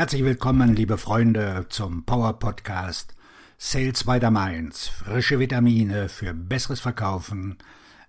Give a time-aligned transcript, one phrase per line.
[0.00, 3.14] Herzlich willkommen, liebe Freunde, zum Power Podcast
[3.58, 4.88] Sales by the Mainz.
[4.88, 7.58] Frische Vitamine für besseres Verkaufen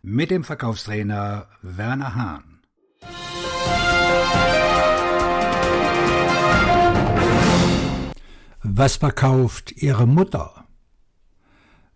[0.02, 2.62] mit dem Verkaufstrainer Werner Hahn.
[8.64, 10.66] Was verkauft Ihre Mutter?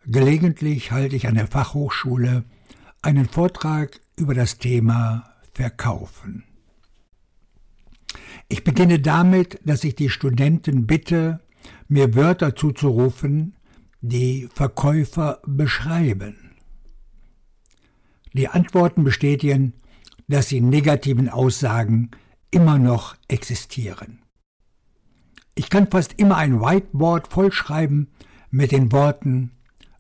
[0.06, 2.44] Gelegentlich halte ich an der Fachhochschule
[3.02, 6.44] einen Vortrag über das Thema Verkaufen.
[8.48, 11.42] Ich beginne damit, dass ich die Studenten bitte,
[11.88, 13.56] mir Wörter zuzurufen,
[14.02, 16.52] die Verkäufer beschreiben.
[18.34, 19.74] Die Antworten bestätigen,
[20.28, 22.12] dass die negativen Aussagen
[22.52, 24.20] immer noch existieren.
[25.56, 28.10] Ich kann fast immer ein Whiteboard vollschreiben
[28.52, 29.52] mit den Worten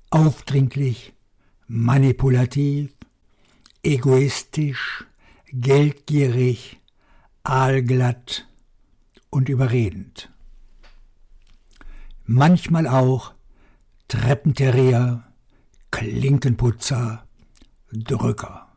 [0.10, 1.14] aufdringlich,
[1.68, 2.91] manipulativ,
[3.84, 5.05] egoistisch,
[5.48, 6.80] geldgierig,
[7.45, 8.48] aalglatt
[9.30, 10.31] und überredend.
[12.26, 13.34] Manchmal auch
[14.07, 15.24] Treppenterrier,
[15.91, 17.24] Klinkenputzer,
[17.91, 18.68] Drücker.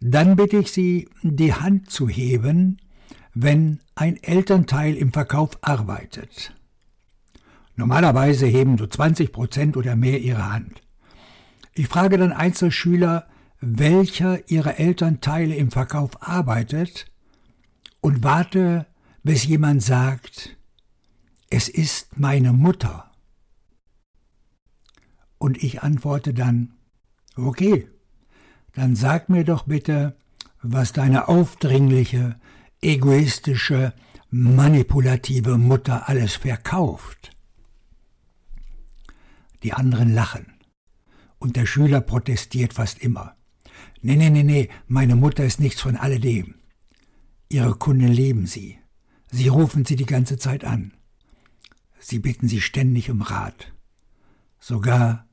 [0.00, 2.78] Dann bitte ich Sie, die Hand zu heben,
[3.34, 6.54] wenn ein Elternteil im Verkauf arbeitet.
[7.76, 10.80] Normalerweise heben so 20 Prozent oder mehr ihre Hand.
[11.74, 13.28] Ich frage dann Einzelschüler,
[13.60, 17.06] welcher ihrer Elternteile im Verkauf arbeitet
[18.00, 18.86] und warte,
[19.22, 20.56] bis jemand sagt,
[21.50, 23.10] es ist meine Mutter.
[25.38, 26.74] Und ich antworte dann,
[27.36, 27.88] okay,
[28.74, 30.16] dann sag mir doch bitte,
[30.62, 32.38] was deine aufdringliche,
[32.80, 33.92] egoistische,
[34.30, 37.30] manipulative Mutter alles verkauft.
[39.62, 40.46] Die anderen lachen
[41.38, 43.36] und der Schüler protestiert fast immer.
[44.02, 46.54] Nee, nee, nee, nee, meine Mutter ist nichts von alledem.
[47.48, 48.78] Ihre Kunden lieben sie.
[49.30, 50.92] Sie rufen sie die ganze Zeit an.
[51.98, 53.72] Sie bitten sie ständig um Rat.
[54.58, 55.28] Sogar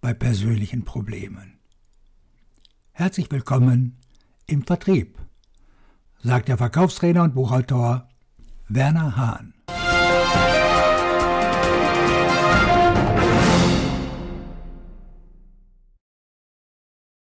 [0.00, 1.58] bei persönlichen Problemen.
[2.92, 3.98] Herzlich willkommen
[4.46, 5.18] im Vertrieb,
[6.22, 8.08] sagt der Verkaufstrainer und Buchautor
[8.68, 9.54] Werner Hahn.